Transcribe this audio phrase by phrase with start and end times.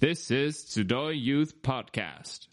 [0.00, 2.48] This is Tsudoy Youth Podcast.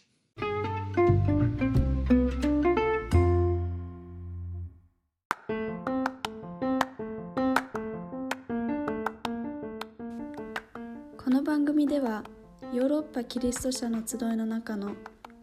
[11.18, 12.26] この番組では
[12.74, 14.92] ヨーロッパキリスト者の集いの中の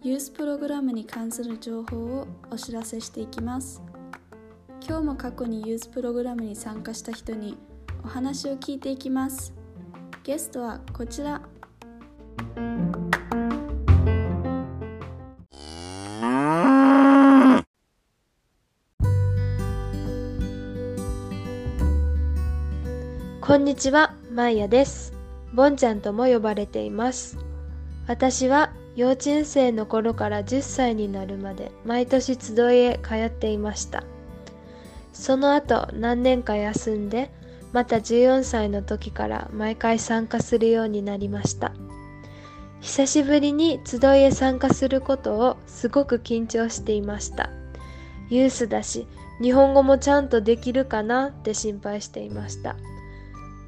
[0.03, 3.83] ユースプログラムに関する情報をお知らせしていきます。
[4.87, 7.57] 今日も過去にユースプログラムに参加した人に
[8.05, 9.55] お話を聞いていきます。
[10.23, 11.41] ゲストはこちら。
[23.41, 25.13] こんにちは、まいやです。
[25.53, 27.39] ボンちゃんとも呼ばれています。
[28.07, 34.03] 私は幼稚園生の頃から10歳になるまで毎年集いへ通っていました。
[35.13, 37.31] その後何年か休んで、
[37.73, 41.73] また14歳の時から毎回参加するようになりました。
[42.85, 47.49] 久しぶりに集いへ参加することをすごく緊張していました。
[48.29, 49.07] ユースだし、
[49.41, 52.77] 日本語もちゃんとできるかなって心配していました。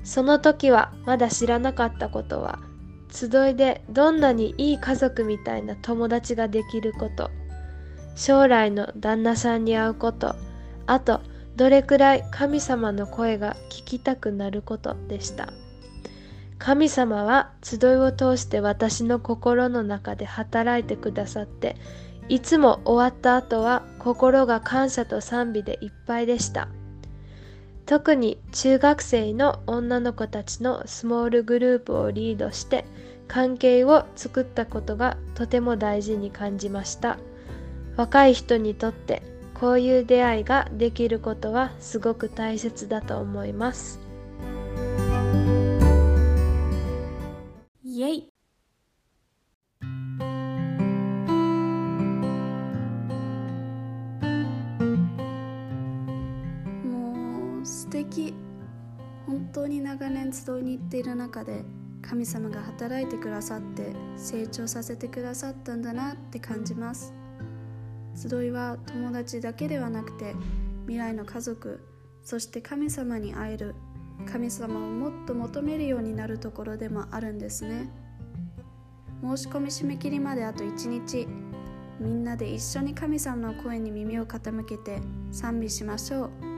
[0.06, 2.60] その時はまだ知らなかったことは
[3.10, 7.30] 集いでどんなにいい家族みたいな友達ができること
[8.14, 10.36] 将来の旦那さんに会うこと
[10.86, 11.20] あと
[11.56, 15.52] どれくらい神様の声が聞きたくなることでした
[16.58, 21.76] 神様は集いを通して私の心の中で働いてくださって
[22.28, 26.68] いつも終わった後は心が感謝と賛美でいっぱいでした。
[27.84, 32.84] 特に中学生の女の子たちのスモールグループをリードして
[33.28, 37.16] 関係を作ったことがとても大事に感じました。
[37.96, 39.22] 若い人にとって
[39.54, 44.05] こういう出会いができることはすごく大切だと思います。
[57.96, 58.34] 敵
[59.26, 61.64] 本当に長年集いに行っている中で
[62.02, 67.14] 神様が働いてくださって成長させてくださったんだなって感じます。
[68.14, 70.34] 集いは友達だけではなくて
[70.82, 71.86] 未来の家族
[72.22, 73.74] そして神様に会える
[74.30, 77.90] 神様をもっと求めるようになるところでもあるんですね。
[79.22, 81.26] 申し込み締め切りまであと1日
[81.98, 85.00] みんなで一緒に神様の声に耳を傾けて
[85.32, 86.55] 賛美しましょう。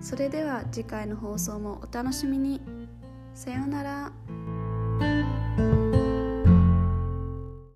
[0.00, 2.60] それでは次回の放送もお楽しみに。
[3.34, 4.12] さようなら。